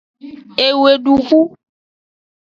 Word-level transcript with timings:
Eweduxu. 0.65 1.39